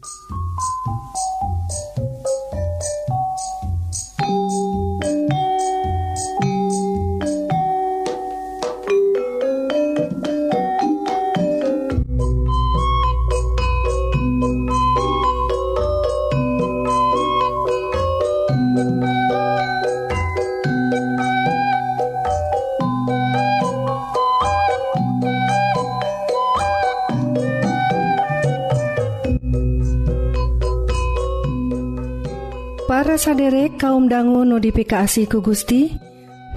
Bye. 0.00 0.39
saderek 33.30 33.78
kaum 33.78 34.10
dangu 34.10 34.42
notifikasi 34.42 35.30
ku 35.30 35.38
Gusti 35.38 35.94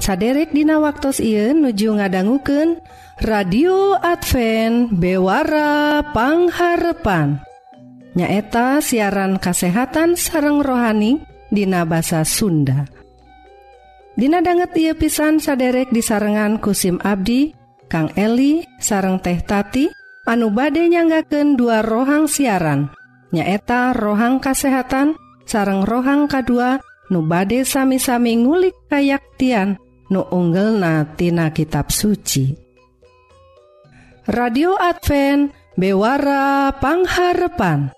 saderek 0.02 0.58
Dina 0.58 0.81
waktu 0.81 1.14
Ieu 1.22 1.54
nuju 1.54 2.02
ngadangguken 2.02 2.81
radio 3.22 3.94
Advent 4.02 4.90
bewarapangharepan 4.98 7.45
nyaeta 8.17 8.81
siaran 8.81 9.38
kasehatan 9.38 10.17
sareng 10.17 10.66
rohani 10.66 11.22
Dina 11.54 11.86
basa 11.86 12.26
Sunda. 12.26 12.90
Dina 14.17 14.42
banget 14.42 14.73
ia 14.73 14.98
pisan 14.98 15.38
saderek 15.38 15.94
disarengan 15.94 16.58
kusim 16.58 16.98
Abdi 17.05 17.53
Kang 17.86 18.09
Eli 18.17 18.66
sareng 18.81 19.22
teh 19.22 19.38
tati 19.45 19.94
anu 20.26 20.50
bade 20.50 20.90
nyanggaken 20.90 21.53
dua 21.53 21.86
rohang 21.86 22.26
siaran 22.26 22.90
nyaeta 23.30 23.94
rohang 23.94 24.42
kasehatan 24.42 25.22
sareng 25.43 25.83
rohang 25.88 26.31
kedua 26.31 26.79
nu 27.11 27.19
bade 27.25 27.66
sami-sami 27.67 28.38
ngulik 28.39 28.88
kayaktian 28.88 29.75
nu 30.09 30.25
unggelnatina 30.30 31.52
kitab 31.52 31.91
suci. 31.91 32.55
Radio 34.23 34.80
Advent 34.80 35.52
bewarapangharpan 35.75 37.91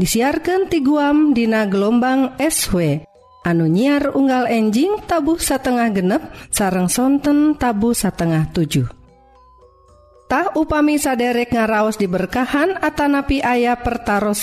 disiarkan 0.00 0.72
ti 0.72 0.80
guam 0.80 1.36
Dina 1.36 1.68
gelombang 1.68 2.32
SW 2.40 3.04
anu 3.44 3.68
nyiar 3.68 4.16
unggal 4.16 4.48
enjing 4.48 5.04
tabuh 5.04 5.36
satengah 5.36 5.92
genep 5.92 6.32
sareng 6.48 6.88
sonten 6.88 7.60
tabu 7.60 7.92
satengah 7.92 8.48
7 8.50 8.88
Tah 10.26 10.50
upami 10.58 10.98
saderek 10.98 11.54
ngaraos 11.54 12.02
diberkahan 12.02 12.82
Atanapi 12.82 13.46
ayah 13.46 13.78
pertaran 13.78 14.34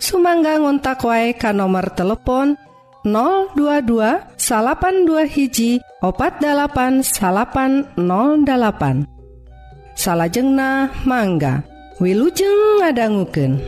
Sumangga 0.00 0.58
ngontak 0.60 1.02
wae 1.06 1.32
ka 1.34 1.54
nomor 1.54 1.90
telepon 1.94 2.58
022 3.04 4.38
salapan 4.40 5.04
dua 5.04 5.28
hiji 5.28 5.78
opat 6.00 6.40
dalapan 6.40 7.04
salapan 7.04 7.84
08 8.00 9.04
salahjeng 9.94 10.56
nah 10.56 10.88
mangga 11.04 11.74
Wilujeng 12.02 12.82
ngadangguken. 12.82 13.62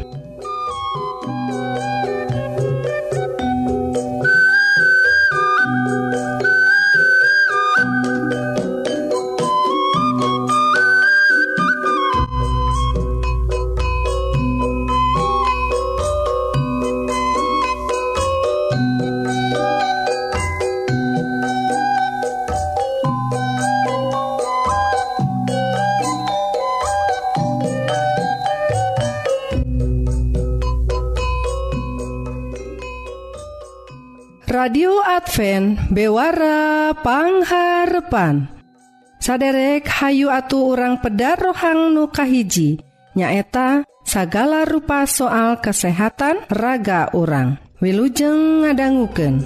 Advent 35.36 35.92
bewara 35.92 36.96
pangharpan 37.04 38.48
saderek 39.20 39.84
Hayu 39.84 40.32
Atu 40.32 40.72
orang 40.72 40.96
pedar 41.04 41.36
rohang 41.36 41.92
nukahiji 41.92 42.80
nyaeta 43.12 43.84
sagala 44.00 44.64
rupa 44.64 45.04
soal 45.04 45.60
kesehatan 45.60 46.40
raga 46.48 47.12
orang 47.12 47.60
wilujeng 47.84 48.64
ngadangguken. 48.64 49.44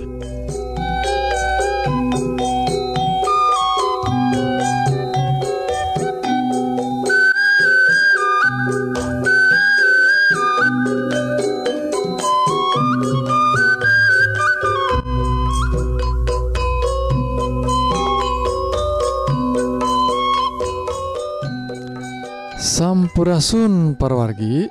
Hampurasun 23.20 24.00
parwargi 24.00 24.64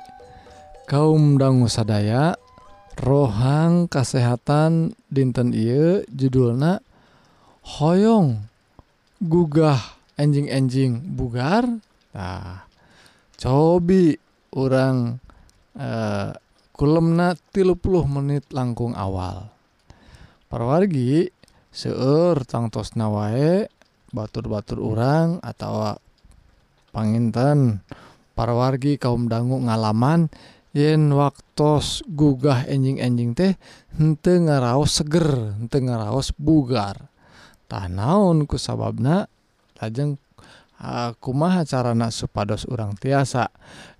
kaum 0.90 1.38
dangu 1.38 1.70
sadaya 1.70 2.34
rohang 2.98 3.86
kasehatan 3.86 4.90
dinten 5.06 5.54
Ieu 5.54 6.02
judulna 6.10 6.82
Hoong 7.62 8.42
gugah 9.22 9.78
enjing-enjing 10.18 10.98
bugar. 11.14 11.62
Nah, 12.10 12.66
cobi 13.38 14.18
orang 14.58 15.22
eh, 15.78 16.34
kulemna 16.74 17.38
30 17.54 17.78
menit 18.10 18.50
langkung 18.50 18.98
awal. 18.98 19.46
Parwargi 20.50 21.30
seueur 21.70 22.42
tangtos 22.42 22.98
nawae 22.98 23.70
batur-batur 24.10 24.82
orang 24.82 25.38
atau 25.38 26.02
panginten. 26.90 27.86
parawargi 28.40 28.96
kaum 28.96 29.28
dangu 29.28 29.60
ngalaman 29.60 30.32
yen 30.72 31.12
waktos 31.12 32.00
gugah 32.08 32.64
enjing-enjing 32.64 33.36
teh 33.36 33.52
hente 34.00 34.32
ngaraos 34.40 34.96
seger 34.96 35.60
hente 35.60 35.76
ngaraos 35.76 36.32
bugar. 36.40 37.12
Tah 37.68 37.84
naon 37.92 38.48
ku 38.48 38.56
sababna? 38.56 39.28
Lajeng 39.76 40.16
kumaha 41.20 41.68
carana 41.68 42.08
supados 42.08 42.64
urang 42.64 42.96
tiasa 42.96 43.52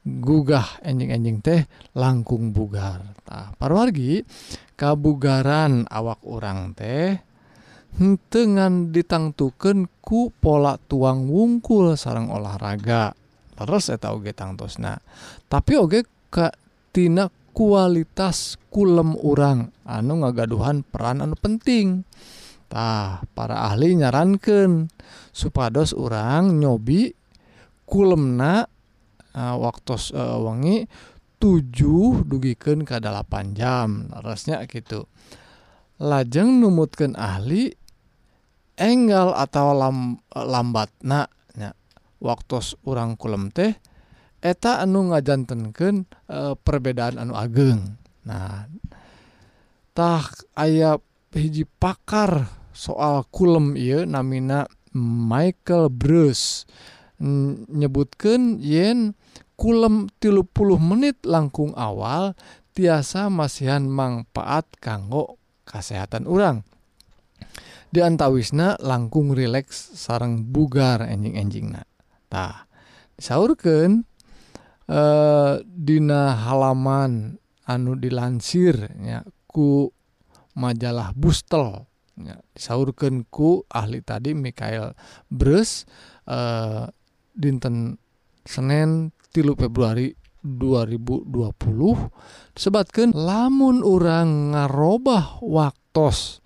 gugah 0.09 0.81
enjing-enjing 0.89 1.45
teh 1.45 1.69
langkung 1.93 2.57
bugar? 2.57 3.13
Tah 3.29 3.53
parwargi 3.61 4.25
kabugaran 4.73 5.85
awak 5.93 6.25
orang 6.25 6.73
teh 6.73 7.21
hentengan 8.01 8.89
ditangtuken 8.89 9.85
ku 10.01 10.33
pola 10.33 10.81
tuang 10.81 11.29
wungkul 11.29 11.93
sarang 12.01 12.33
olahraga. 12.33 13.20
terus 13.61 13.93
eta 13.93 14.17
oge 14.17 14.33
tangtosna 14.33 14.97
tapi 15.53 15.77
oge 15.77 16.09
katina 16.33 17.29
kualitas 17.53 18.57
kulem 18.73 19.19
urang. 19.21 19.75
Anu 19.85 20.23
ngagaduhan 20.25 20.87
peran 20.87 21.21
anu 21.21 21.37
pentingtah 21.37 23.27
para 23.37 23.57
ahli 23.69 23.99
nyarankan 23.99 24.89
supados 25.35 25.93
orang 25.93 26.57
nyobi 26.57 27.13
kulemna 27.85 28.65
eh, 29.35 29.39
uh, 29.39 29.57
waktu 29.61 29.93
uh, 29.93 30.01
eh, 30.15 30.39
wengi 30.41 30.77
7 31.43 32.29
dugiken 32.31 32.87
ke 32.87 32.97
8 33.03 33.59
jam. 33.59 34.09
Resnya 34.23 34.63
gitu 34.65 35.11
lajeng 36.01 36.65
numutkan 36.65 37.13
ahli 37.13 37.77
enggal 38.81 39.37
atau 39.37 39.77
lam, 39.77 40.17
eh, 40.33 40.47
lambat 40.49 40.89
nah 41.05 41.29
waktu 42.21 42.61
orang 42.85 43.17
kulem 43.17 43.51
teh 43.51 43.75
eta 44.41 44.85
anu 44.85 45.13
ngajantenken 45.13 46.09
e, 46.29 46.33
eh, 46.33 46.55
perbedaan 46.57 47.21
anu 47.21 47.37
ageng. 47.37 47.97
Nahtah 48.25 50.25
aya 50.57 51.01
hiji 51.33 51.65
pakar 51.65 52.49
soal 52.77 53.25
kulem 53.33 53.77
ia 53.77 54.05
namina 54.05 54.69
Michael 54.95 55.93
Bruce. 55.93 56.65
Nyebutkan 57.69 58.65
yen 58.65 59.13
kulem 59.61 60.09
tilu 60.25 60.49
puluh 60.49 60.81
menit 60.81 61.21
langkung 61.21 61.77
awal 61.77 62.33
tiasa 62.73 63.29
masihan 63.29 63.85
manfaat 63.85 64.65
kanggo 64.81 65.37
kesehatan 65.69 66.25
orang 66.25 66.65
diantawisna 67.91 68.79
langkung 68.81 69.35
rileks 69.35 69.99
sarang 69.99 70.49
bugar 70.49 71.05
enjing-enjingna. 71.05 71.90
Nahtah 72.31 72.71
disaurkan 73.19 74.07
eh, 74.87 75.55
Dina 75.67 76.39
halaman 76.47 77.35
anu 77.67 77.99
dilansirnyaku 77.99 79.91
majalah 80.55 81.11
Bustel 81.19 81.91
disaurkanku 82.55 83.67
ahli 83.67 83.99
tadi 84.07 84.39
Michael 84.39 84.95
Bres 85.27 85.91
eh, 86.31 86.87
dinten 87.35 87.99
Senin 88.47 89.11
tilu 89.35 89.59
Februari 89.59 90.15
2020 90.41 91.29
disebabkan 92.55 93.13
lamun 93.13 93.83
orang 93.83 94.57
ngarubah 94.57 95.43
waktu 95.43 95.79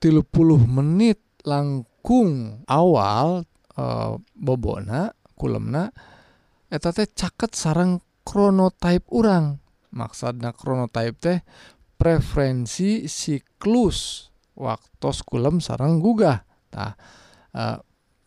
tilu 0.01 0.25
puluh 0.25 0.59
menit 0.59 1.21
langkung 1.45 2.65
awal 2.65 3.45
eh, 3.77 4.13
bobona 4.35 5.13
kulemna 5.35 5.91
eta 6.73 6.91
teh 6.91 7.07
caket 7.07 7.55
sarang 7.55 8.03
kronotype 8.25 9.07
urang. 9.15 9.61
Maksudnya 9.95 10.51
kronotype 10.51 11.19
teh 11.21 11.39
preferensi 11.95 13.07
siklus. 13.07 14.31
Waktu 14.55 15.11
kulem 15.27 15.59
sarang 15.59 15.99
gugah. 15.99 16.47
Nah, 16.75 16.95
eh, 17.55 17.79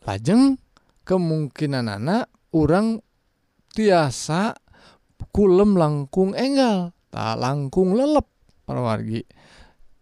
lajeng 0.03 0.59
kemungkinan 1.07 1.87
anak 1.87 2.27
orang 2.51 2.99
tiasa 3.71 4.55
kulem 5.31 5.79
langkung 5.79 6.35
enggal. 6.35 6.91
Tak 7.07 7.39
langkung 7.39 7.95
lelep 7.95 8.27
perwargi 8.67 9.23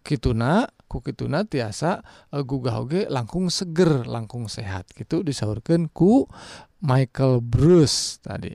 kituna 0.05 0.65
ku 0.85 1.01
kituna 1.01 1.45
tiasa 1.45 2.01
eh, 2.33 2.41
gugah 2.45 2.81
oge 2.81 3.05
langkung 3.09 3.53
seger 3.53 4.05
langkung 4.09 4.49
sehat. 4.49 4.89
Gitu 4.93 5.21
disaurkan 5.21 5.89
ku 5.93 6.25
Michael 6.85 7.41
Bruce 7.41 8.21
tadi. 8.21 8.53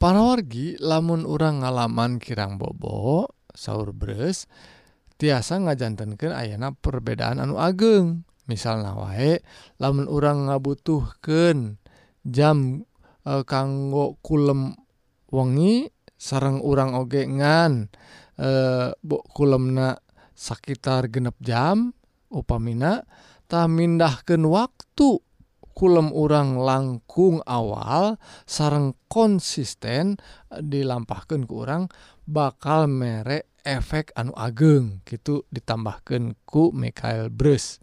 Para 0.00 0.24
wargi 0.24 0.80
lamun 0.80 1.28
orang 1.28 1.62
ngalaman 1.62 2.16
kirang 2.18 2.56
bobo 2.56 3.28
sauur 3.52 3.92
bres 3.92 4.48
tiasa 5.20 5.60
ngajantankan 5.60 6.32
ayana 6.32 6.72
perbedaan 6.72 7.38
anu 7.38 7.60
ageng. 7.60 8.24
Misalnya 8.48 8.98
wae 8.98 9.38
lamun 9.78 10.10
orang 10.10 10.50
ngabutuhken 10.50 11.78
jam 12.26 12.82
e, 13.22 13.32
kanggo 13.46 14.18
kulem 14.24 14.74
wengi 15.30 15.86
sarang 16.18 16.58
urang 16.58 16.98
ogengan 16.98 17.86
e, 18.34 18.48
eh, 18.48 18.88
bok 18.98 19.30
kulemna 19.30 19.94
sekitar 20.34 21.06
genep 21.06 21.38
jam 21.38 21.94
upamina 22.32 23.04
tak 23.46 23.68
mindahkan 23.70 24.42
waktu. 24.48 25.22
kulem 25.72 26.12
urang 26.12 26.60
langkung 26.60 27.40
awal 27.48 28.20
sarang 28.44 28.94
konsisten 29.08 30.20
dilampahkan 30.48 31.48
ke 31.48 31.52
orang 31.52 31.88
bakal 32.28 32.86
merek 32.86 33.50
efek 33.62 34.10
anu 34.14 34.34
ageng 34.34 35.00
gitu 35.06 35.46
ditambahkan 35.50 36.34
ku 36.46 36.70
Michael 36.74 37.30
Bruce. 37.30 37.78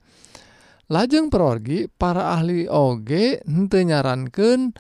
Lajeng 0.90 1.30
perorgi 1.30 1.86
para 1.86 2.34
ahli 2.34 2.66
OG 2.66 3.46
hente 3.46 3.80
nyarankan 3.86 4.74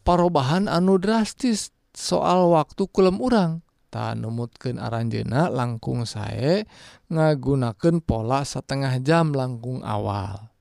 perubahan 0.00 0.72
anu 0.72 0.96
drastis 0.96 1.68
soal 1.92 2.52
waktu 2.52 2.88
kulem 2.88 3.20
urang. 3.20 3.60
Numutkan 3.94 4.82
aranjena 4.82 5.46
langkung 5.46 6.02
saya 6.02 6.66
ngagunakan 7.14 8.02
pola 8.02 8.42
setengah 8.42 8.98
jam 8.98 9.30
langkung 9.30 9.86
awal. 9.86 10.53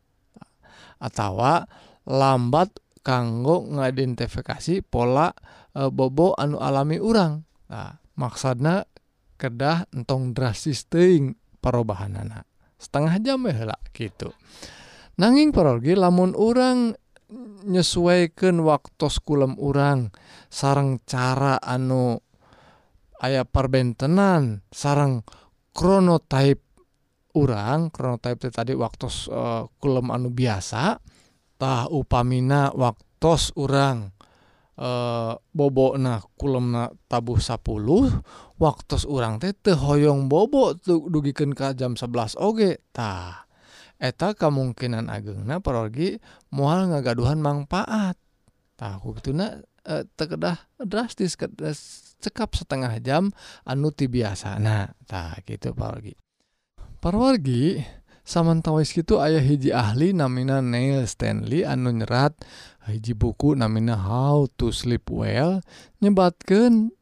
atawa 1.03 1.67
lambat 2.07 2.79
kanggo 3.03 3.67
ngadentifikasi 3.67 4.87
pola 4.87 5.35
e, 5.75 5.91
bobo 5.91 6.31
anu 6.39 6.63
alami 6.63 7.03
urang. 7.03 7.43
Nah, 7.67 7.99
maksudnya 8.15 8.87
kedah 9.35 9.91
entong 9.91 10.31
drastis 10.31 10.87
teing 10.87 11.35
perubahanana. 11.59 12.47
Setengah 12.79 13.19
jam 13.19 13.43
lah 13.43 13.79
gitu 13.91 14.31
nanging 15.17 15.53
perogi 15.53 15.93
lamun 15.93 16.33
orang 16.33 16.97
nyesuaikan 17.63 18.61
waktu 18.61 19.07
kulem 19.25 19.57
urang 19.57 20.13
sarang 20.49 21.01
cara 21.05 21.57
anu 21.61 22.21
ayah 23.21 23.45
perbentenan 23.47 24.65
sarang 24.69 25.25
kronotype 25.73 26.61
orang 27.33 27.89
kronotype 27.89 28.49
tadi 28.53 28.77
waktu 28.77 29.09
uh, 29.09 29.11
eh, 29.33 29.63
kulem 29.81 30.13
anu 30.13 30.29
biasatah 30.29 31.89
upamina 31.89 32.69
waktu 32.73 33.33
orang 33.57 34.13
uh, 34.77 34.83
eh, 34.83 35.33
bobok 35.53 35.93
nah 35.97 36.21
kulem 36.37 36.73
na 36.73 36.89
tabuh 37.09 37.37
10 37.41 37.57
waktu 38.61 38.95
orang 39.09 39.41
teh 39.41 39.53
tehoyong 39.53 40.29
bobok 40.29 40.81
tuh 40.81 41.09
dugiken 41.09 41.57
ke 41.57 41.73
jam 41.73 41.97
11 41.97 42.37
ogetah 42.37 43.49
eta 43.97 44.35
kemungkinan 44.35 45.07
agengna 45.07 45.63
perorgi 45.63 46.19
mual 46.51 46.91
ngagaduhan 46.91 47.39
manfaat 47.39 48.19
tahu 48.75 49.15
gitu 49.21 49.31
na 49.31 49.63
e, 49.85 50.01
eh, 50.01 50.03
tekedah 50.19 50.57
drastis 50.83 51.39
cekap 52.19 52.51
setengah 52.55 52.99
jam 52.99 53.31
anu 53.63 53.95
ti 53.95 54.11
biasa 54.11 54.59
nah 54.59 54.91
tak 55.07 55.47
gitu 55.47 55.71
perorgi 55.71 56.22
Parwargi 57.03 57.83
samantawais 58.23 58.95
gitu 58.95 59.19
ayah 59.19 59.43
hiji 59.43 59.75
ahli 59.75 60.15
namina 60.15 60.63
Neil 60.63 61.03
Stanley 61.03 61.67
anu 61.67 61.91
nyerat 61.91 62.31
hiji 62.87 63.11
buku 63.11 63.59
namina 63.59 63.99
How 63.99 64.47
to 64.55 64.71
Sleep 64.71 65.11
Well 65.11 65.59
nyebatkan 65.99 66.95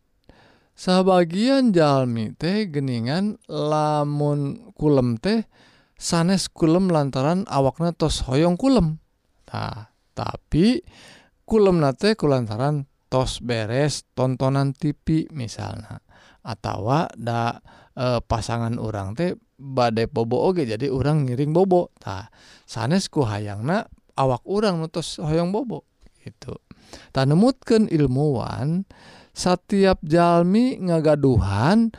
sebagian 0.73 1.69
jalmi 1.69 2.33
teh 2.33 2.65
geningan 2.73 3.37
lamun 3.45 4.73
kulem 4.73 5.21
teh 5.21 5.45
sanes 6.01 6.49
kulem 6.49 6.89
lantaran 6.89 7.45
awakna 7.45 7.93
tos 7.93 8.25
hoyong 8.25 8.57
kulem. 8.57 8.97
Nah 9.53 9.93
tapi 10.17 10.81
kulem 11.45 11.77
nate 11.77 12.17
kulantaran 12.17 12.89
tos 13.05 13.37
beres 13.37 14.09
tontonan 14.17 14.73
TV 14.73 15.29
misalnya 15.29 16.01
atau 16.41 16.89
da 17.21 17.61
e, 17.93 18.17
pasangan 18.25 18.81
orang 18.81 19.13
teh 19.13 19.37
badai 19.61 20.09
bobo 20.09 20.41
oge 20.41 20.65
jadi 20.65 20.89
orang 20.89 21.29
ngiring 21.29 21.53
bobo. 21.53 21.93
Tah 22.01 22.33
sanesku 22.65 23.21
hayangna 23.21 23.85
awak 24.17 24.41
orang 24.49 24.81
nutus 24.81 25.21
hoyong 25.21 25.53
bobo 25.53 25.85
itu 26.21 26.53
tanemutkan 27.13 27.89
ilmuwan 27.89 28.85
setiap 29.31 30.03
jalmi 30.03 30.77
ngagaduhan 30.81 31.93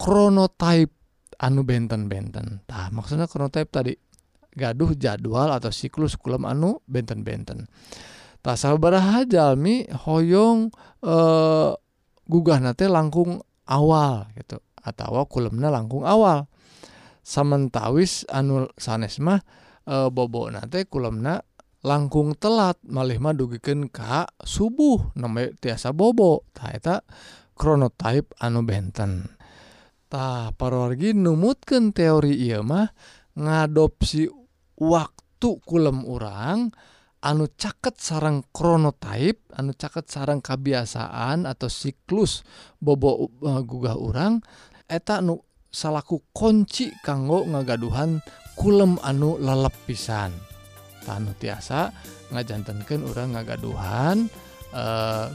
kronotype 0.00 0.94
anu 1.42 1.66
benten-benten. 1.66 2.64
Tah 2.64 2.88
maksudnya 2.94 3.28
kronotype 3.28 3.68
tadi 3.68 3.92
gaduh 4.54 4.96
jadwal 4.96 5.52
atau 5.52 5.68
siklus 5.68 6.16
kulem 6.16 6.48
anu 6.48 6.80
benten-benten. 6.88 7.68
Tah 8.40 8.56
sabaraha 8.56 9.28
jalmi 9.28 9.84
hoyong 9.92 10.72
eh, 11.04 11.70
gugah 12.24 12.58
nate 12.62 12.88
langkung 12.88 13.44
awal 13.68 14.30
gitu 14.38 14.56
atau 14.80 15.28
kulemna 15.28 15.68
langkung 15.68 16.08
awal. 16.08 16.48
sementawis 17.20 18.24
anu 18.28 18.68
sanes 18.76 19.20
mah 19.20 19.40
e, 19.84 20.08
bobo 20.08 20.48
nate 20.48 20.88
kulemna 20.88 21.40
langkung 21.80 22.36
telat 22.36 22.76
malihmah 22.84 23.32
dugiken 23.32 23.88
Ka 23.88 24.28
subuh 24.44 25.16
namanya 25.16 25.56
tiasa 25.56 25.96
bobo 25.96 26.44
taeta 26.52 27.00
chronotype 27.56 28.36
anu 28.40 28.64
bententah 28.64 30.52
parorgi 30.56 31.16
numutken 31.16 31.92
teori 31.96 32.36
ia 32.36 32.60
mah 32.60 32.88
ngadopsi 33.36 34.28
waktu 34.80 35.50
kulem 35.64 36.04
orang 36.08 36.72
anu 37.20 37.52
caket 37.52 38.00
sarang 38.00 38.48
chronotype 38.48 39.52
anu 39.52 39.76
caket 39.76 40.08
sarang 40.08 40.40
kebiasaan 40.40 41.44
atau 41.44 41.68
siklus 41.68 42.44
bobo 42.80 43.28
uh, 43.44 43.60
gugah 43.60 43.96
orang 43.96 44.40
eta 44.88 45.20
nu 45.20 45.36
salaku 45.70 46.20
kunci 46.34 46.90
kanggo 47.00 47.46
ngagaduhan 47.46 48.18
kulem 48.58 48.98
anu 49.00 49.38
lelep 49.38 49.72
pisan. 49.86 50.34
Tanu 51.06 51.32
tiasa 51.38 51.88
ngajantankan 52.28 53.00
orang 53.08 53.28
ngagaduhan 53.38 54.16
uh, 54.76 55.32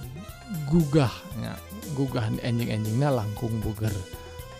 gugahnya 0.69 1.57
gugah 1.97 2.29
enjing-enjingnya 2.43 3.09
langkung 3.09 3.57
buger. 3.63 3.93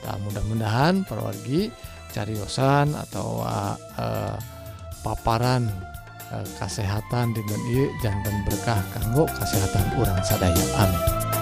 Tak 0.01 0.17
mudah-mudahan 0.25 1.05
perwargi 1.05 1.70
cariosan 2.10 2.96
atau 2.96 3.44
uh, 3.44 3.75
uh, 4.00 4.38
paparan 5.03 5.67
eh, 6.32 6.41
uh, 6.41 6.48
kesehatan 6.58 7.36
dengan 7.36 7.60
jantan 8.01 8.36
berkah 8.48 8.82
kanggo 8.96 9.29
kesehatan 9.29 9.86
orang 10.00 10.17
sadaya. 10.25 10.65
Amin. 10.79 11.35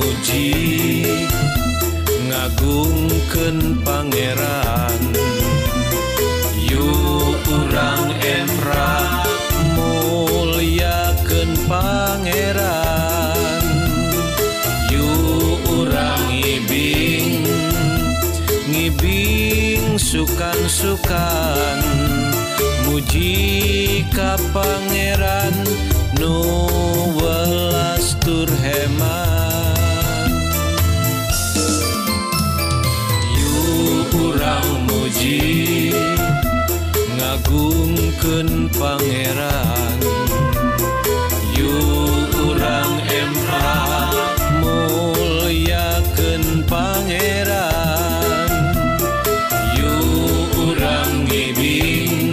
muji 0.00 1.04
ngagungken 2.28 3.76
pangeran. 3.84 5.00
Yuk 6.56 7.44
urang 7.44 8.08
emra 8.24 8.96
muliaken 9.76 11.50
pangeran. 11.68 13.64
Yuk 14.88 15.60
urang 15.68 16.24
ngibing 16.32 17.44
ngibing 18.72 20.00
sukan-sukan. 20.00 21.78
Muji 22.88 24.02
ka 24.10 24.34
Ken 38.30 38.70
Pangeran. 38.78 39.98
Yu 41.50 41.74
kurang 42.30 43.02
Emra 43.10 43.74
muliaken 44.62 46.62
Pangeran. 46.62 48.50
Yu 49.74 49.98
kurang 50.54 51.26
ngibing 51.26 52.30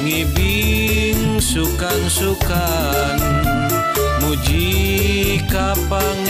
ngibing 0.00 1.44
sukan-sukan. 1.44 3.20
Muji 4.24 5.44
kapang 5.44 6.24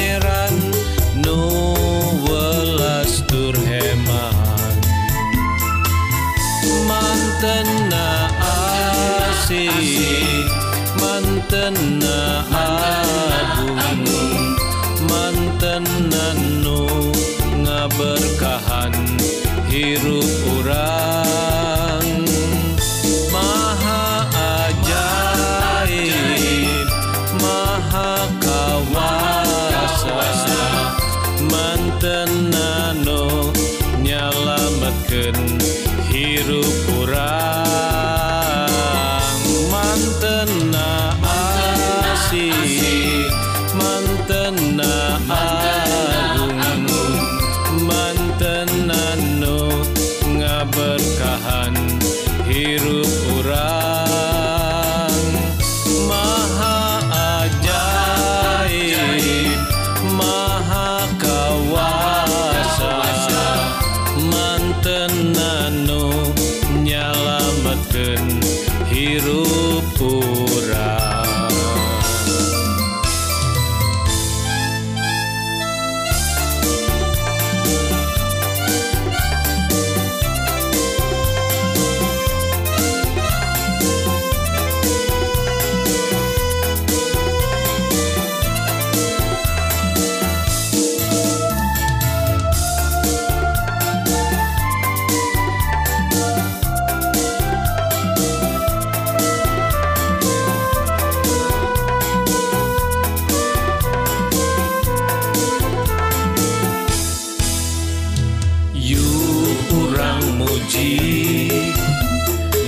muji 110.40 110.96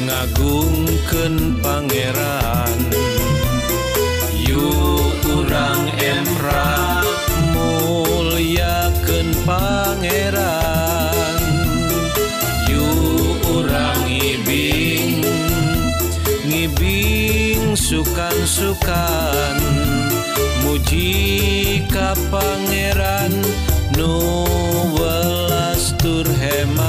ngagungken 0.04 1.56
Pangeran. 1.64 2.78
Yu 4.36 4.68
urang 5.32 5.88
emra 5.96 7.00
mulyakeun 7.56 9.28
Pangeran. 9.48 11.40
Yu 12.68 12.84
urang 13.56 14.04
ngibing 14.04 15.24
ngibing 16.44 17.72
sukan-sukan. 17.72 19.56
Muji 20.60 21.88
ka 21.88 22.12
Pangeran 22.28 23.32
nu 23.96 24.12
welas 24.96 25.92
turheman 26.00 26.81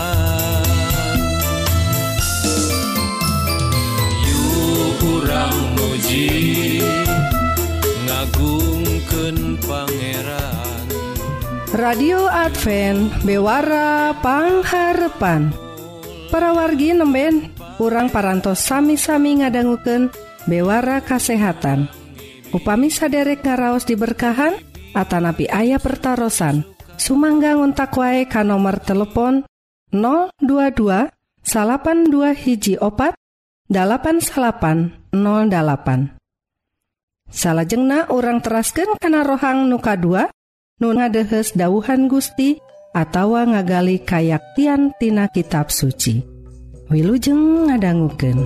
radio 11.83 12.31
Advent 12.31 13.11
bewarapangharpan 13.27 15.51
para 16.31 16.55
wargi 16.55 16.95
nemben 16.95 17.51
kurang 17.75 18.07
parantos 18.07 18.63
sami-sami 18.63 19.43
ngadangguken 19.43 20.07
bewara 20.47 21.03
kasehatan. 21.03 21.91
Upami 22.55 22.87
saderek 22.87 23.43
ngaraos 23.43 23.83
diberkahan 23.83 24.55
Atanapi 24.95 25.51
ayah 25.51 25.83
pertaran 25.83 26.63
Sumangga 26.95 27.59
ngontak 27.59 27.91
wae 27.99 28.31
ka 28.31 28.47
nomor 28.47 28.79
telepon 28.79 29.43
022 29.91 31.11
82 31.43 32.47
hiji 32.47 32.79
opat 32.79 33.11
8808 33.67 35.11
salahjengna 37.27 38.07
orang 38.07 38.39
terasken 38.39 38.95
kana 39.01 39.25
rohang 39.27 39.67
nuka 39.67 39.99
2 39.99 40.31
Nun 40.81 40.97
ngadehes 40.97 41.53
dauhan 41.53 42.09
Gusti 42.09 42.57
atawa 42.97 43.45
ngagali 43.45 44.01
kayaktian 44.01 44.89
tina 44.97 45.29
kitab 45.29 45.69
suci. 45.69 46.25
Wilujeng 46.89 47.69
ngadangguken. 47.69 48.37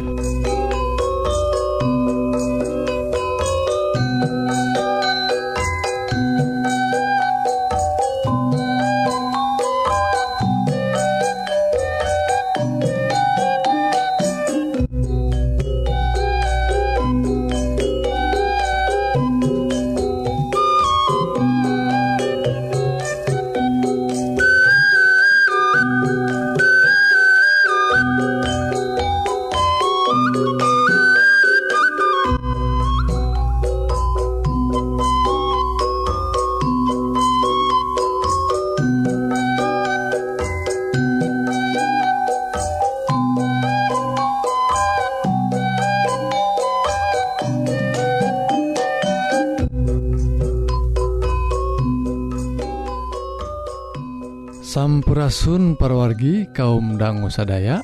Sampurasun 54.77 55.73
perwargi 55.73 56.53
kaum 56.53 57.01
dangu 57.01 57.33
sadaya 57.33 57.81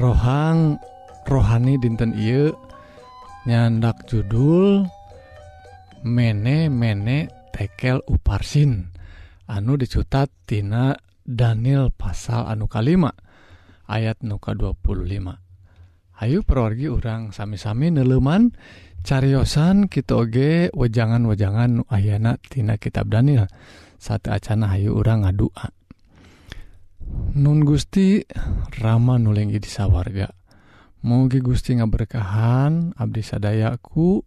rohang 0.00 0.80
rohani 1.30 1.78
dinten 1.78 2.10
I 2.18 2.50
nyandak 3.46 4.10
judul 4.10 4.82
mene 6.02 6.66
mene 6.66 7.30
tekel 7.54 8.02
uparsin. 8.10 8.90
Anu 9.46 9.78
dicutat 9.78 10.30
Tina 10.46 10.94
Daniel 11.22 11.94
pasal 11.94 12.50
anu 12.50 12.66
kalima 12.66 13.10
ayat 13.86 14.22
nuka 14.22 14.54
25 14.54 14.90
Ayu 16.20 16.44
perwargi 16.44 16.86
urang 16.86 17.32
sami-sami 17.32 17.90
neleman 17.90 18.52
cariyosan 19.02 19.88
kitoge 19.88 20.68
wejangan-wejangan 20.76 21.88
Ayana 21.88 22.36
Tina 22.44 22.76
kitab 22.76 23.08
Daniel. 23.08 23.48
Saat 23.96 24.28
Acana 24.28 24.68
Hayu 24.72 24.96
urang 25.00 25.24
ngadua. 25.24 25.72
Nun 27.40 27.64
Gusti 27.64 28.20
Rama 28.80 29.16
nulingi 29.16 29.58
di 29.58 29.66
sawwarga 29.66 30.39
Mugi 31.00 31.40
Gusti 31.40 31.80
ngaberkahan 31.80 32.92
Abdi 32.92 33.24
Sadayaku 33.24 34.20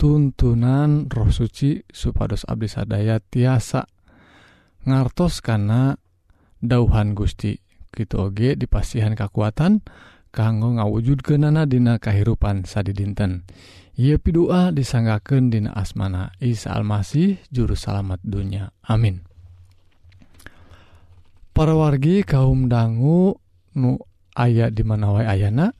tuntunan 0.00 1.12
roh 1.12 1.28
suci 1.28 1.84
supados 1.92 2.48
Abdi 2.48 2.68
Sadaya 2.72 3.20
tiasa. 3.20 3.84
Ngartos 4.86 5.44
karena 5.44 5.98
dauhan 6.62 7.12
Gusti 7.12 7.58
gitu 7.92 8.28
oge 8.30 8.56
dipasihan 8.56 9.12
kekuatan 9.12 9.84
kanggo 10.32 10.76
ngawujud 10.76 11.24
kenana 11.24 11.64
dina 11.64 11.96
kahirupan 11.96 12.68
sadi 12.68 12.92
dinten 12.92 13.48
ia 13.96 14.20
pidua 14.20 14.70
disanggaken 14.70 15.48
dina 15.48 15.72
asmana 15.72 16.36
Isa 16.38 16.76
Almasih 16.76 17.40
juru 17.48 17.72
salamet 17.72 18.20
dunya. 18.20 18.68
Amin. 18.84 19.24
Para 21.56 21.72
wargi 21.72 22.20
kaum 22.20 22.68
dangu 22.68 23.40
nu 23.72 23.96
aya 24.36 24.68
dimana 24.68 25.08
wae 25.16 25.24
ayana 25.24 25.72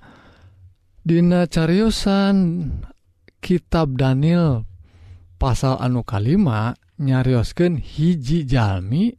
Dina 1.06 1.46
cariyosan 1.46 2.66
kitab 3.38 3.94
Daniel 3.94 4.66
pasal 5.38 5.78
anu 5.78 6.02
kalima 6.02 6.74
nyariosken 6.98 7.78
hiji 7.78 8.42
Jami 8.42 9.14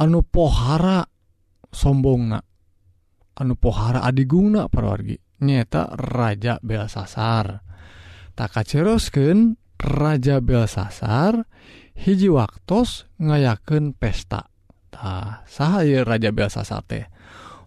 anu 0.00 0.24
pohara 0.24 1.04
sombongna. 1.68 2.40
Anu 3.36 3.52
pohara 3.60 4.00
adiguna 4.00 4.72
perwargi 4.72 5.20
nyata 5.44 5.92
Raja 5.92 6.56
Belsasar. 6.64 7.60
Takcerosken 8.32 9.60
Raja 9.76 10.40
Belsasar 10.40 11.44
hiji 12.00 12.32
waktu 12.32 12.80
ngayaken 13.20 13.92
pesta. 13.92 14.48
Ta, 14.88 15.44
sah 15.44 15.84
Raja 15.84 16.32
Belsasar 16.32 16.80
teh? 16.88 17.04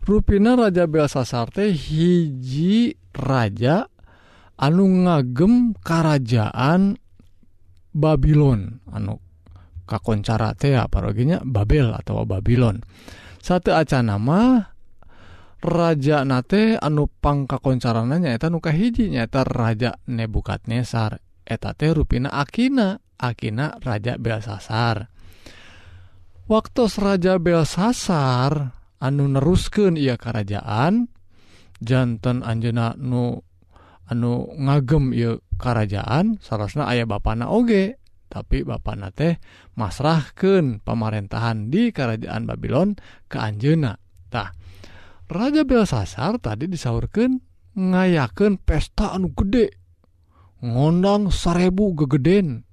Ruina 0.06 0.54
Raja 0.54 0.86
Belsasarte 0.86 1.74
hiji 1.74 2.94
Raja 3.10 3.90
anu 4.54 4.86
ngagem 4.86 5.74
kerajaan 5.82 7.02
Babylon 7.90 8.86
anu 8.94 9.18
kakoncara 9.90 10.54
tea 10.54 10.86
paroginya 10.86 11.42
Babel 11.42 11.90
atau 11.98 12.22
Babylon 12.22 12.86
satu 13.42 13.74
aca 13.74 14.06
nama 14.06 14.70
Raja 15.66 16.22
nate 16.22 16.78
anu 16.78 17.10
pangkakoncarannya 17.10 18.30
eta 18.30 18.54
nuka 18.54 18.70
hiji 18.70 19.10
nyata 19.10 19.42
Raja 19.42 19.98
Nebukadnesar. 20.06 21.18
Eta 21.46 21.74
teh 21.74 21.94
ruina 21.94 22.30
Akina 22.30 23.02
Akina 23.18 23.78
Raja 23.82 24.18
Belsasar 24.22 25.10
waktu 26.46 26.84
Raja 27.02 27.42
Belsasar 27.42 28.75
anu 29.00 29.28
nerusken 29.28 30.00
ia 30.00 30.16
kerajaan 30.16 31.12
jantan 31.84 32.42
Anjena 32.42 32.96
nu 32.96 33.44
anu 34.08 34.54
ngagem 34.56 35.12
ia 35.12 35.40
kerajaan 35.60 36.40
sarasna 36.40 36.88
ayah 36.92 37.08
bana 37.08 37.52
oge 37.52 38.00
tapi 38.28 38.66
bana 38.66 39.14
teh 39.14 39.40
masrahken 39.78 40.84
pemerintahan 40.84 41.72
di 41.72 41.94
kerajaan 41.96 42.50
Babylon 42.50 43.00
ke 43.32 43.38
Anjenatah 43.40 44.52
Raja 45.26 45.64
Belsasar 45.66 46.38
tadi 46.38 46.70
disaurkan 46.70 47.40
ngayaken 47.76 48.62
pesta 48.62 49.16
anu 49.16 49.32
gede 49.34 49.74
ngondang 50.64 51.30
sarebu 51.30 51.94
gegeden 51.96 52.64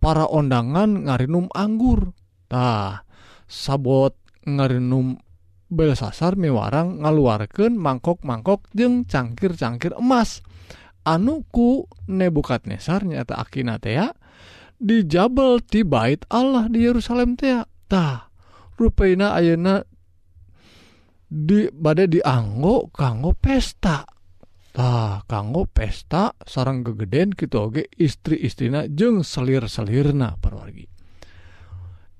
para 0.00 0.28
ondangan 0.28 1.08
ngarinum 1.08 1.48
anggurtah 1.52 3.08
sabot 3.48 4.16
ngarinum 4.44 5.23
Belsasar 5.72 6.36
mewarang 6.36 7.00
ngaluarkan 7.02 7.74
mangkok-mangkok 7.80 8.68
jeung 8.76 9.08
cangkir-cangkir 9.08 9.96
emas. 9.96 10.44
Anuku 11.04 11.84
nebukadnesar 12.08 13.04
nyata 13.04 13.36
akinatea 13.36 14.16
dijabel 14.80 15.60
ti 15.64 15.84
bait 15.84 16.24
Allah 16.32 16.68
di 16.68 16.84
Yerusalem 16.84 17.36
tea. 17.36 17.64
Tah 17.88 18.28
rupaina 18.80 19.36
ayeuna 19.36 19.84
di 21.28 21.68
badai 21.68 22.08
dianggo 22.08 22.88
kanggo 22.92 23.36
pesta. 23.36 24.04
Tah 24.74 25.22
kanggo 25.28 25.68
pesta 25.68 26.34
sarang 26.42 26.82
gegeden 26.82 27.36
gitu 27.36 27.70
oge 27.70 27.86
istri-istrina 27.94 28.90
jeng 28.90 29.22
selir-selirna 29.22 30.40
perwargi. 30.40 30.88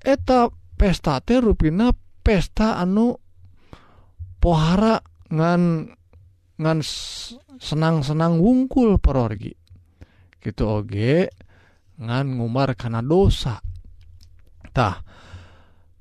Eta 0.05 0.47
pesta 0.77 1.17
teh 1.25 1.41
rupina 1.41 1.89
pesta 2.21 2.77
anu 2.77 3.24
pohara 4.45 5.01
ngan 5.33 6.77
senang-senang 7.57 8.37
wungkul 8.37 9.01
perorgi. 9.01 9.49
Gitu 10.37 10.63
Oge 10.69 11.33
ngan 11.97 12.37
ngumar 12.37 12.77
karena 12.77 13.01
dosatah 13.01 15.01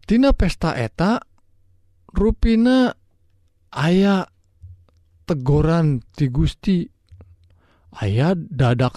Tina 0.05 0.37
pesta 0.37 0.77
eta 0.77 1.17
ruina 2.13 2.93
aya 3.73 4.29
tegoran 5.25 6.05
di 6.13 6.29
Gusti. 6.29 6.85
Dadak 7.95 8.95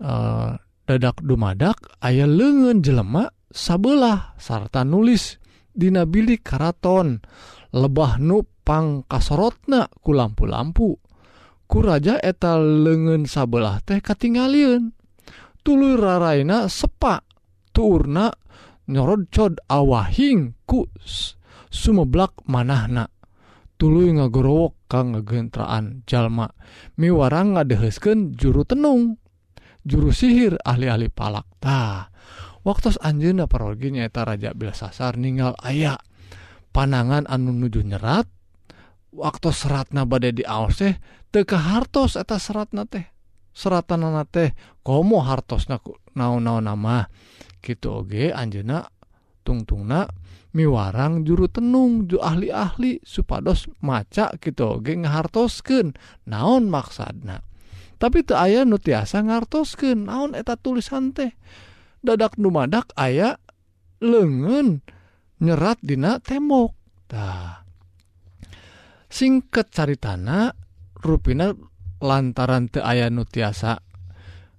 eh, 0.00 0.50
dadak 0.88 1.16
dumadak 1.20 1.76
aya 2.00 2.24
lengan 2.24 2.80
jelemak 2.80 3.36
sabelah 3.52 4.32
sarta 4.38 4.86
nulis 4.86 5.37
dina 5.78 6.02
bilik 6.02 6.42
karaton. 6.42 7.22
Lebah 7.70 8.18
nupang 8.18 9.06
kasorotna 9.06 9.86
ku 10.02 10.10
lampu-lampu. 10.10 10.98
Kuraja 11.68 12.18
eta 12.18 12.58
lengen 12.58 13.28
sabelah 13.28 13.78
teh 13.84 14.00
katingalin 14.02 14.98
tulu 15.68 16.00
raraina 16.00 16.64
sepak 16.64 17.28
turna 17.76 18.32
nyorod 18.88 19.28
cod 19.28 19.60
awahing 19.68 20.56
ku 20.64 20.88
sumeblak 21.68 22.32
manahna. 22.48 23.12
Tulu 23.76 24.10
ngagorowok 24.16 24.90
kang 24.90 25.14
ngegentraan 25.14 26.02
jalma. 26.08 26.50
Miwarang 26.98 27.54
ngadeheskeun 27.54 28.34
juru 28.34 28.64
tenung. 28.64 29.20
Juru 29.86 30.10
sihir 30.10 30.58
ahli-ahli 30.64 31.12
palak 31.12 31.46
tah. 31.62 32.10
waktu 32.68 32.92
Anjuna 33.00 33.48
Parogi 33.48 33.88
nyaeta 33.88 34.28
Raja 34.28 34.52
Belasasar 34.52 35.16
ningal 35.16 35.56
aya. 35.64 35.96
Panangan 36.68 37.24
anu 37.24 37.56
nuju 37.56 37.80
nyerat 37.80 38.28
waktu 39.16 39.48
seratna 39.56 40.04
badai 40.04 40.36
di 40.36 40.44
teh 40.76 41.00
teka 41.32 41.56
hartos 41.56 42.20
eta 42.20 42.36
seratna 42.36 42.84
teh. 42.84 43.08
Seratan 43.56 44.04
teh 44.28 44.52
komo 44.84 45.24
hartos 45.24 45.66
na 45.72 45.80
naon-naon 46.14 46.68
nama 46.68 47.08
gitu 47.64 48.04
oge 48.04 48.30
Anjena 48.30 48.86
tungtungna 49.42 50.06
miwarang 50.54 51.26
juru 51.26 51.50
tenung 51.50 52.06
ju 52.06 52.22
ahli-ahli 52.22 53.02
supados 53.02 53.66
maca 53.82 54.30
gitu 54.38 54.78
oge 54.78 54.94
ngahartoskeun 54.94 55.96
naon 56.30 56.70
maksadna 56.70 57.42
tapi 57.98 58.22
teu 58.22 58.38
aya 58.38 58.62
nu 58.62 58.78
tiasa 58.78 59.26
ngartoskeun 59.26 60.06
naon 60.06 60.38
eta 60.38 60.54
tulisan 60.54 61.10
teh. 61.10 61.34
dadak 62.04 62.38
numadak 62.38 62.90
aya 62.94 63.38
lengen 64.02 64.82
nyerat 65.42 65.78
dina 65.82 66.18
temboktah 66.22 67.66
singkat 69.08 69.72
cari 69.72 69.96
tanah 69.96 70.52
ruina 70.98 71.54
lantaran 71.98 72.70
te 72.70 72.78
aya 72.84 73.10
nu 73.10 73.24
tiasa 73.26 73.80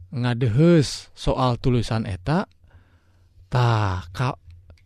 ngadehes 0.09 1.13
soal 1.13 1.61
tulisan 1.61 2.03
etatah 2.09 2.47
ka 4.09 4.35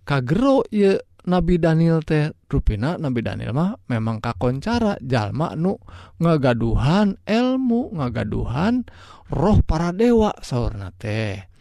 kagero 0.04 0.68
ye 0.68 1.00
Nabi 1.24 1.56
Daniel 1.56 2.04
teh. 2.04 2.36
Ruina 2.52 3.02
Nabi 3.02 3.26
Daniel 3.26 3.56
mah 3.56 3.74
memang 3.90 4.22
kakoncara 4.22 5.02
jalma 5.02 5.58
nu 5.58 5.80
ngagaduhan 6.22 7.18
elmu 7.26 7.90
ngagaduhan 7.98 8.86
roh 9.34 9.58
para 9.66 9.90
dewa 9.90 10.38
sauna 10.44 10.94
teh. 10.94 11.53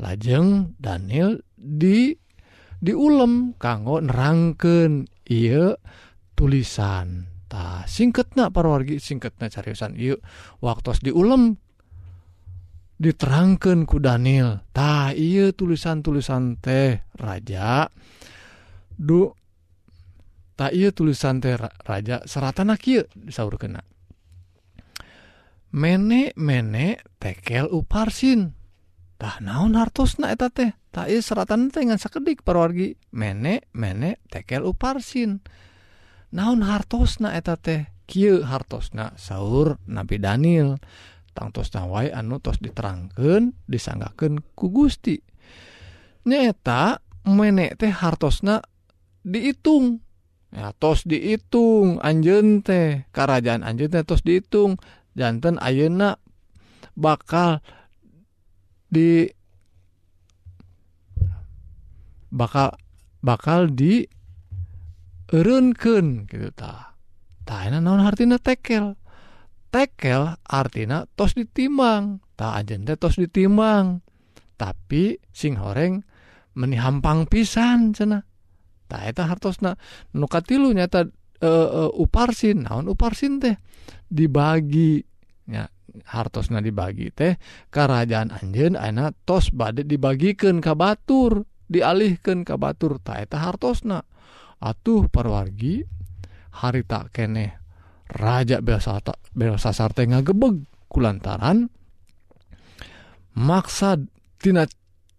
lajeng 0.00 0.74
Daniel 0.80 1.44
di 1.54 2.16
diulem 2.80 3.54
kanggo 3.60 4.00
nerangken 4.00 5.04
ia 5.28 5.76
tulisan. 6.32 7.28
Ta 7.50 7.84
para 7.84 8.48
parwargi 8.48 9.02
singkatnya 9.02 9.50
cariusan 9.50 9.98
iya 9.98 10.16
waktu 10.62 11.12
diulem 11.12 11.58
diterangkan 12.96 13.84
ku 13.84 14.00
Daniel. 14.00 14.64
Ta 14.72 15.12
iya 15.12 15.52
tulisan-tulisan 15.52 16.56
teh 16.62 17.04
raja. 17.20 17.90
Du 18.96 19.36
ta 20.56 20.72
iya 20.72 20.94
tulisan 20.94 21.44
teh 21.44 21.60
raja 21.60 22.24
seratan 22.24 22.72
kia 22.80 23.04
disaur 23.12 23.60
kena 23.60 23.84
menek 25.70 26.34
menek 26.34 27.06
tekel 27.22 27.70
uparsin. 27.70 28.59
dah 29.20 29.36
naon 29.44 29.76
hartosna 29.76 30.32
eta 30.32 30.48
teh? 30.48 30.72
Tak 30.90 31.12
seratan 31.20 31.68
teh 31.68 31.84
ngan 31.84 32.00
sakedik 32.00 32.40
parwargi. 32.40 32.96
Mene 33.12 33.68
mene 33.76 34.24
tekel 34.32 34.64
uparsin 34.64 35.44
naon 36.32 36.64
hartosna 36.64 37.36
eta 37.36 37.60
teh? 37.60 37.84
Kieu 38.08 38.42
hartosna 38.42 39.12
saur 39.20 39.76
Nabi 39.84 40.18
Daniel. 40.18 40.80
Tangtos 41.30 41.70
nawai 41.70 42.10
anu 42.10 42.42
tos 42.42 42.58
diterangkan 42.58 43.54
disanggaken 43.70 44.42
ku 44.58 44.72
Gusti. 44.72 45.20
Nyata 46.26 47.04
menek 47.28 47.78
teh 47.78 47.92
hartosna 47.92 48.64
dihitung 49.22 50.02
ya 50.50 50.74
tos 50.74 51.04
dihitung 51.06 52.00
anjen 52.02 52.64
teh. 52.64 53.06
Kerajaan 53.14 53.62
anjen 53.62 53.92
teh 53.92 54.02
tos 54.02 54.24
dihitung 54.26 54.80
jantan 55.14 55.60
ayeuna 55.62 56.18
bakal 56.98 57.62
di 58.90 59.24
bakal 62.30 62.74
bakal 63.22 63.70
di 63.70 64.06
erenken 65.30 66.26
gitu 66.26 66.50
ta. 66.50 66.98
Ta 67.46 67.66
naon 67.70 68.02
artinya 68.02 68.38
tekel? 68.38 68.98
Tekel 69.70 70.34
artinya 70.42 71.06
tos 71.14 71.38
ditimang 71.38 72.18
ta 72.34 72.58
ajen 72.58 72.82
teh 72.82 72.98
tos 72.98 73.14
ditimang 73.18 74.02
tapi 74.58 75.16
sing 75.30 75.56
horeng 75.56 76.02
menihampang 76.58 77.30
pisan 77.30 77.94
cena 77.94 78.26
ta 78.90 79.06
eta 79.06 79.30
hartosna. 79.30 79.78
Nuka 80.18 80.42
tilu 80.42 80.74
nyata 80.74 81.06
e, 81.38 81.50
e, 81.50 81.82
uparsin. 81.94 82.66
Naon 82.66 82.90
uparsin 82.90 83.38
teh? 83.38 83.54
Dibagi. 84.10 84.98
Ya 85.50 85.70
hartosna 86.06 86.62
dibagi 86.62 87.10
teh 87.10 87.36
kerajaan 87.70 88.30
Anjen 88.34 88.74
enak 88.78 89.26
tos 89.26 89.50
badai 89.54 89.86
dibagikan 89.86 90.62
ka 90.62 90.78
Batur 90.78 91.44
dialihkan 91.70 92.42
ka 92.42 92.58
Batur 92.58 92.98
taeta 93.02 93.42
hartosna. 93.42 94.02
Atuh 94.60 95.08
parwargi 95.08 95.80
hari 96.60 96.84
tak 96.84 97.16
keneh 97.16 97.56
raja 98.10 98.58
biasa 98.58 99.00
tak 99.00 99.18
biasa 99.32 99.70
teh 99.94 100.06
ngagebeg 100.10 100.66
kulantaran 100.90 101.70
maksad 103.38 104.10
tina 104.42 104.66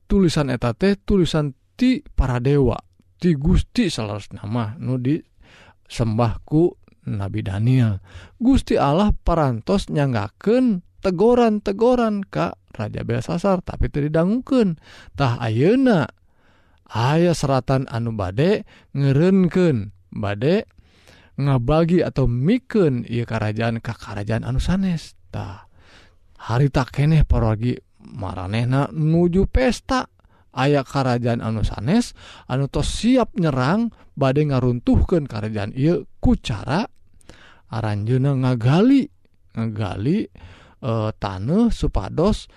tulisan 0.06 0.52
eta 0.52 0.76
teh 0.76 1.00
tulisan 1.00 1.56
ti 1.80 2.04
para 2.04 2.44
dewa 2.44 2.76
ti 3.16 3.34
Gusti 3.34 3.88
salah 3.88 4.20
nama 4.36 4.76
nu 4.76 5.00
di 5.00 5.16
sembahku 5.88 6.81
Nabi 7.08 7.42
Daniel. 7.42 8.02
Gusti 8.38 8.78
Allah 8.78 9.14
parantos 9.14 9.90
nyanggaken 9.90 10.86
tegoran-tegoran 11.02 12.26
Ka 12.30 12.54
Raja 12.72 13.02
Belsasar 13.02 13.66
tapi 13.66 13.90
tidakdangukentah 13.90 15.42
ayeuna? 15.42 16.08
Aya 16.92 17.32
seratan 17.32 17.88
anu 17.88 18.12
badek 18.12 18.68
ngerenken 18.92 19.96
badek 20.12 20.68
ngabagi 21.40 22.04
atau 22.04 22.28
miken 22.28 23.08
ia 23.08 23.24
kerajaan 23.24 23.80
Ka 23.80 23.96
kerajaan 23.96 24.44
anu 24.44 24.60
sanestah 24.60 25.72
hari 26.42 26.74
tak 26.74 26.98
eneh 26.98 27.22
paragi 27.24 27.78
maranehna 28.02 28.90
nuju 28.90 29.46
pesta. 29.46 30.10
aya 30.52 30.84
kerajaan 30.84 31.40
anu 31.40 31.64
sanes 31.64 32.12
anu 32.48 32.68
tos 32.68 33.02
siap 33.02 33.36
nyerang 33.40 33.92
badai 34.16 34.52
ngaruntuhkan 34.52 35.26
kerajaan 35.26 35.72
il 35.76 36.08
kucara 36.20 36.88
aranjuna 37.72 38.36
ngagali 38.36 39.08
ngagali 39.56 40.28
eh, 40.28 40.30
e, 40.84 40.92
tanah 41.16 41.72
supados 41.72 42.52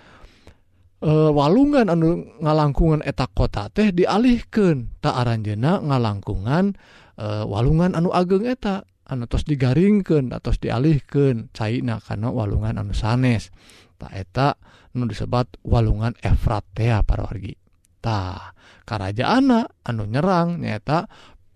eh, 0.99 1.31
walungan 1.31 1.87
anu 1.87 2.27
ngalangkungan 2.43 2.99
eta 3.03 3.31
kota 3.31 3.71
teh 3.71 3.95
dialihkan 3.95 4.99
tak 4.99 5.15
aranjena 5.15 5.79
ngalangkungan 5.79 6.75
eh, 7.15 7.43
walungan 7.47 7.95
anu 7.95 8.11
ageng 8.11 8.43
eta 8.43 8.83
anu 9.07 9.29
tos 9.29 9.47
digaringkan 9.47 10.33
atau 10.35 10.51
dialihkan 10.51 11.53
cairna 11.53 12.01
karena 12.01 12.33
walungan 12.33 12.81
anu 12.81 12.91
sanes. 12.97 13.53
Tak 13.95 14.11
eta 14.11 14.59
nu 14.97 15.07
disebat 15.07 15.47
walungan 15.63 16.17
Efratea 16.19 17.05
para 17.05 17.23
wargi 17.23 17.64
tah 18.05 18.53
kerajaan 18.85 19.65
anu 19.81 20.03
nyerang 20.05 20.61
nyata 20.61 21.09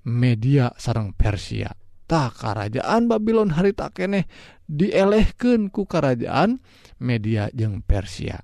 media 0.09 0.73
sarang 0.81 1.13
Persia. 1.13 1.69
Tah 2.09 2.33
kerajaan 2.33 3.05
Babylon 3.05 3.53
harita 3.53 3.93
keneh 3.93 4.25
dielehken 4.65 5.69
ku 5.69 5.85
kerajaan 5.85 6.57
media 6.97 7.53
jeung 7.53 7.85
Persia. 7.85 8.41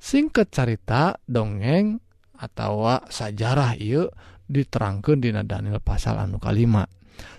Singkat 0.00 0.48
carita 0.48 1.20
dongeng 1.28 2.00
atau 2.40 2.88
sajarah 3.12 3.76
yuk 3.76 4.08
diterangkan 4.48 5.20
Dina 5.20 5.44
Daniel 5.44 5.84
pasal 5.84 6.16
anu 6.16 6.40
kalima. 6.40 6.88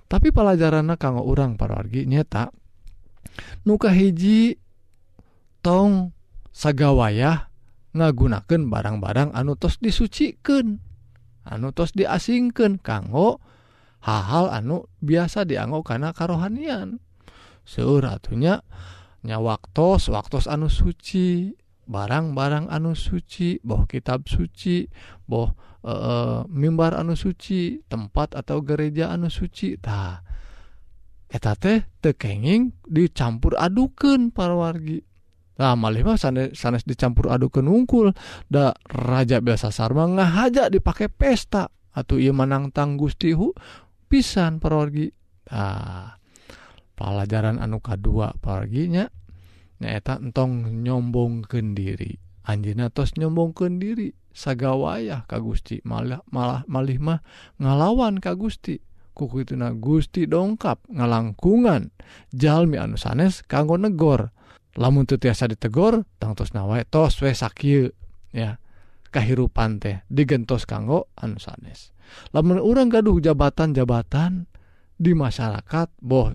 Tapi 0.06 0.30
pelajaran 0.30 0.94
kanggo 1.02 1.26
urang 1.26 1.58
wargi 1.58 2.06
nyata 2.06 2.54
nuka 3.66 3.90
hiji 3.90 4.54
tong 5.66 6.14
sagawayah 6.54 7.49
ngagunakan 7.94 8.70
barang-barang 8.70 9.34
anu 9.34 9.58
tos 9.58 9.82
disuciken 9.82 10.82
anu 11.46 11.74
tos 11.74 11.98
diasingken 11.98 12.78
kanggo 12.78 13.42
hal-hal 14.06 14.54
anu 14.54 14.88
biasa 15.04 15.44
dianggo 15.44 15.84
karena 15.84 16.16
karohanian. 16.16 17.04
Seuratunya 17.68 18.64
nyawaktos 19.22 20.10
waktu 20.10 20.42
anu 20.48 20.72
suci 20.72 21.54
barang-barang 21.90 22.70
anu 22.70 22.94
suci 22.94 23.60
boh 23.66 23.90
kitab 23.90 24.30
suci 24.30 24.86
boh 25.26 25.54
e, 25.82 25.92
e, 25.92 26.14
mimbar 26.48 26.94
anu 26.94 27.18
suci 27.18 27.82
tempat 27.90 28.38
atau 28.38 28.62
gereja 28.62 29.10
anu 29.10 29.28
sucitah 29.28 30.22
eta 31.30 31.54
teh 31.54 31.86
tekenging 32.02 32.74
dicampur 32.90 33.54
aduken 33.54 34.34
para 34.34 34.58
wargi. 34.58 35.06
Nah, 35.60 35.76
mah 35.76 35.92
sanes, 36.16 36.56
sanes 36.56 36.88
dicampur 36.88 37.28
aduk 37.28 37.60
ke 37.60 37.62
nungkul 37.62 38.16
da 38.48 38.72
Raja 38.88 39.44
biasa 39.44 39.76
sarma 39.76 40.08
ngahaja 40.08 40.72
dipakai 40.72 41.12
pesta. 41.12 41.68
Atau 41.92 42.16
ia 42.16 42.32
menang 42.32 42.72
Gusti 42.96 43.36
hu 43.36 43.52
pisan 44.08 44.64
perorgi 44.64 45.12
ah 45.52 46.16
pelajaran 46.96 47.60
anu 47.60 47.84
kadua 47.84 48.32
perorginya 48.40 49.10
nyaeta 49.80 50.22
entong 50.22 50.84
nyombong 50.86 51.48
kendiri 51.50 52.20
anjina 52.46 52.94
tos 52.94 53.18
nyombong 53.18 53.52
kendiri 53.58 54.16
sagawayah 54.32 55.28
ka 55.28 55.44
Gusti. 55.44 55.84
Malah 55.84 56.24
malah 56.32 56.64
malih 56.72 57.04
mah 57.04 57.20
ngalawan 57.60 58.24
ka 58.24 58.38
Gusti. 58.38 58.80
Kuku 59.12 59.44
itu 59.44 59.60
na 59.60 59.76
Gusti 59.76 60.24
dongkap 60.24 60.88
ngalangkungan 60.88 61.92
jalmi 62.32 62.80
anu 62.80 62.96
sanes 62.96 63.44
kanggo 63.44 63.76
negor. 63.76 64.32
lamun 64.78 65.10
tiasa 65.10 65.50
ditegor 65.50 66.06
tangtos 66.22 66.54
nawa 66.54 66.84
tos 66.86 67.18
we 67.24 67.34
sakyu 67.34 67.90
ya. 68.36 68.62
Kahirupan 69.10 69.82
teh 69.82 70.06
digentos 70.06 70.70
kanggo 70.70 71.10
anu 71.18 71.42
sanes. 71.42 71.98
Lamun 72.30 72.62
orang 72.62 72.94
gaduh 72.94 73.18
jabatan-jabatan 73.18 74.46
di 75.00 75.18
masyarakat 75.18 75.90
boh 75.98 76.30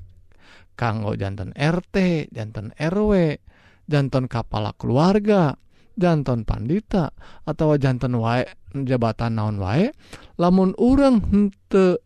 kanggo 0.75 1.15
jantan 1.15 1.55
RT 1.55 2.29
jantan 2.35 2.75
RW 2.75 3.39
jantan 3.87 4.27
kepala 4.27 4.75
keluarga 4.75 5.55
jantan 5.95 6.43
pandita 6.43 7.15
atau 7.47 7.79
jantan 7.79 8.19
wae 8.19 8.43
jabatan 8.75 9.39
naon 9.39 9.63
wae 9.63 9.95
lamun 10.35 10.75
orang 10.75 11.23
hente 11.31 12.03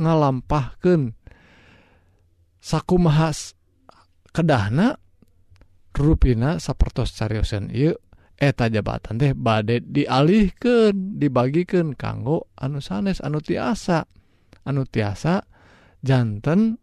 ngalampahkan 0.00 1.12
saku 2.62 2.96
mahas 2.96 3.52
kedahna 4.32 4.96
ruina 5.96 6.60
sapertos 6.60 7.16
cariyosan 7.16 7.72
yuk 7.72 7.98
eta 8.36 8.68
jabatan 8.68 9.16
teh 9.16 9.32
badai 9.32 9.80
dialihkan 9.80 11.16
dibagikan 11.16 11.96
kanggo 11.96 12.52
anu 12.60 12.84
sanes 12.84 13.24
anu 13.24 13.40
tiasa. 13.40 14.04
Anu 14.66 14.82
tiasa 14.82 15.46
jantan 16.02 16.74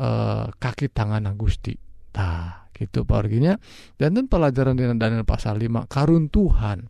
e, 0.00 0.08
eh, 0.08 0.46
kaki 0.48 0.88
tangan 0.88 1.28
Gusti 1.36 1.76
tah 2.08 2.72
gitu 2.72 3.04
perginya 3.04 3.52
jantan 4.00 4.32
pelajaran 4.32 4.80
di 4.80 4.88
Daniel 4.96 5.28
pasal 5.28 5.60
5 5.60 5.92
karun 5.92 6.32
Tuhan 6.32 6.88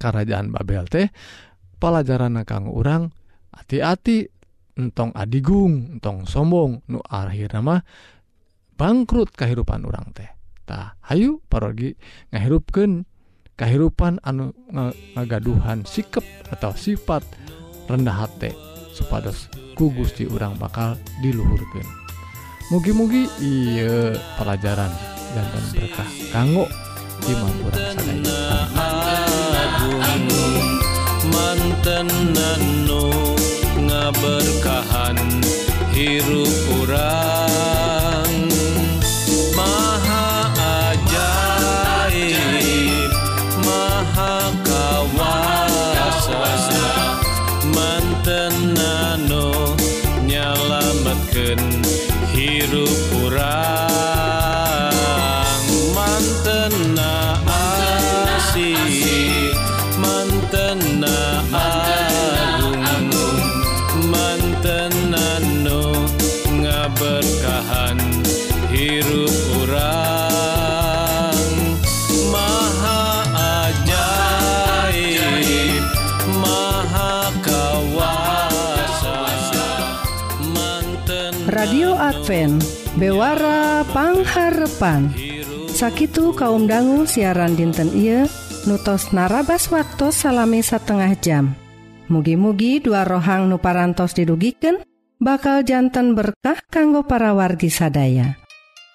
kerajaan 0.00 0.48
Babel 0.48 0.88
teh 0.88 1.12
pelajaran 1.76 2.40
kang 2.48 2.72
orang 2.72 3.12
hati-hati 3.52 4.26
entong 4.74 5.14
adigung 5.14 5.98
entong 5.98 6.26
sombong. 6.26 6.82
Nu 6.90 6.98
akhir 7.04 7.54
mah 7.62 7.82
bangkrut 8.74 9.30
kehidupan 9.34 9.86
orang 9.86 10.10
teh. 10.14 10.30
tah 10.64 10.96
Hayu 11.04 11.44
parogi 11.46 11.94
ngahirupkan 12.32 13.04
kehidupan 13.54 14.18
anu 14.26 14.50
ngagaduhan 15.14 15.86
sikap 15.86 16.26
atau 16.50 16.74
sifat 16.74 17.22
rendah 17.86 18.26
hati 18.26 18.50
supados 18.90 19.52
ku 19.78 19.92
Gusti 19.94 20.26
urang 20.26 20.58
bakal 20.58 20.98
diluhurkan 21.22 21.86
mugi-mugi 22.72 23.28
iya 23.38 24.16
pelajaran 24.40 24.90
dan 25.36 25.46
berkah 25.74 26.08
kanggo 26.32 26.66
iman 27.28 27.54
urang 27.66 27.84
sadaya. 27.94 28.40
Manten 31.24 32.08
nano 32.36 33.08
ngaberkahan 33.80 35.16
hirup 35.96 36.52
urang. 36.84 37.53
harepan 84.34 85.14
Sakitu 85.74 86.34
kaum 86.34 86.70
dangu 86.70 87.06
siaran 87.06 87.58
dinten 87.58 87.90
Ieu 87.94 88.30
nutos 88.66 89.10
narabas 89.10 89.68
waktu 89.74 90.14
salami 90.14 90.62
setengah 90.62 91.12
jam. 91.18 91.58
Mugi-mugi 92.06 92.78
dua 92.78 93.02
rohang 93.02 93.50
nuparantos 93.50 94.14
didugiken 94.14 94.86
bakal 95.18 95.66
jantan 95.66 96.14
berkah 96.14 96.62
kanggo 96.70 97.02
para 97.02 97.34
wargi 97.34 97.74
sadaya. 97.74 98.38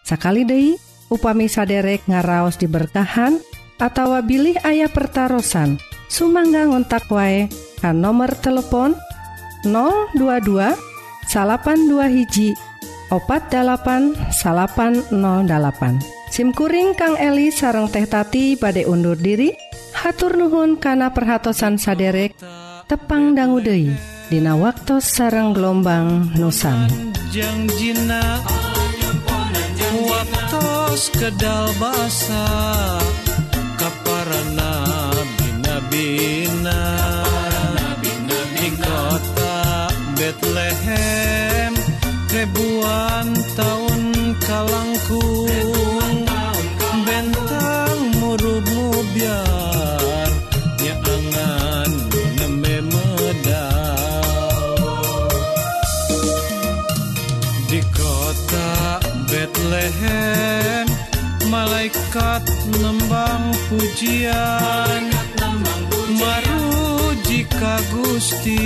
Sakali 0.08 0.48
Dei 0.48 0.80
upami 1.12 1.52
saderek 1.52 2.08
ngaraos 2.08 2.56
diberkahan 2.56 3.44
atau 3.76 4.16
bilih 4.24 4.56
ayah 4.64 4.88
pertaran 4.88 5.76
Sumangga 6.10 6.66
ngontak 6.66 7.06
wae 7.12 7.52
kan 7.84 8.02
nomor 8.02 8.34
telepon 8.40 8.98
022 9.68 10.16
salapan 11.30 11.80
dua 11.86 12.10
hiji 12.10 12.58
opat 13.10 13.50
80808 13.52 14.34
SIMkuring 16.30 16.94
Kang 16.94 17.18
Eli 17.18 17.50
sareng 17.50 17.90
tehtati 17.90 18.54
pada 18.54 18.86
undur 18.86 19.18
diri. 19.18 19.52
Hatur 19.98 20.38
Nuhun 20.38 20.78
kana 20.78 21.12
perhatosan 21.12 21.82
saderek. 21.82 22.38
Tepang 22.90 23.38
danggude 23.38 23.94
Dina 24.30 24.58
waktu 24.58 25.02
sareng 25.02 25.54
gelombang 25.54 26.34
Nusam 26.38 27.10
jangjina 27.30 28.42
waktu 30.10 30.66
kedal 31.14 31.70
basa. 31.78 32.46
Kaparana 33.78 34.74
bina-bina 35.38 36.82
di 38.58 38.68
kota 38.76 39.88
Bethlehem 40.18 40.79
ribuan 42.80 43.28
tahun 43.60 44.02
kalangkung. 44.40 45.52
Bentang 47.04 48.00
murup 48.24 48.68
biar 49.16 50.32
nyaangan 50.80 51.92
nembe 52.40 52.76
medal. 52.88 54.80
Di 57.68 57.82
kota 57.92 58.72
Bethlehem 59.28 60.88
malaikat 61.52 62.44
nembang 62.80 63.52
pujian. 63.68 65.04
Maruji 66.20 67.48
ka 67.48 67.80
Gusti 67.96 68.60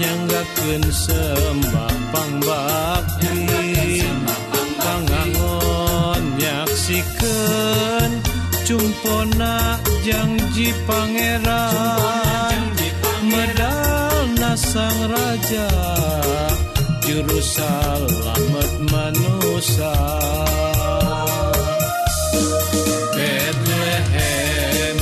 nyanggakeun 0.00 0.84
sembah 0.88 1.91
pangbakti 2.42 4.02
pangangon 4.82 6.22
nyaksikeun 6.38 8.10
cumpona 8.66 9.78
janji 10.02 10.74
pangeran. 10.86 12.60
Medal 13.22 14.34
nasang 14.34 15.00
raja 15.06 15.70
juru 17.06 17.38
selamat 17.38 18.70
manusia. 18.90 19.94
Bethlehem 23.14 24.96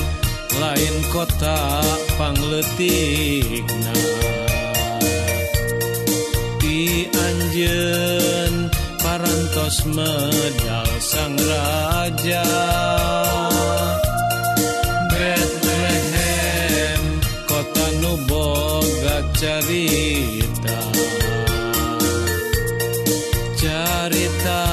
lain 0.61 0.97
kota 1.09 1.81
pangletikna 2.21 3.97
di 3.97 4.50
Anjen 7.27 8.55
parantos 9.03 9.77
medal 9.97 10.91
sang 11.01 11.37
raja. 11.51 12.47
Bethlehem 15.13 17.05
kota 17.49 17.87
nuboga 18.01 19.17
cerita 19.41 20.79
carita 23.61 24.65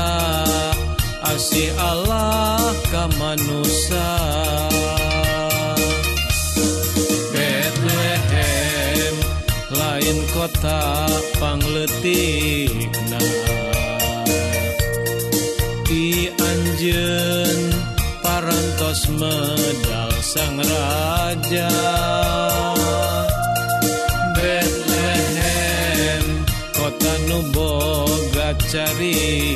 asih 1.28 1.72
Allah 1.76 2.72
ka 2.88 3.12
manusia. 3.20 4.67
tapangletik 10.62 12.94
Ki 15.88 16.28
Anjen 16.36 17.72
parantos 18.20 19.08
medal 19.16 20.12
sang 20.20 20.60
raja 20.60 21.72
Bethlehem 24.36 26.28
kota 26.76 27.14
nuboga 27.32 28.52
cari 28.68 29.56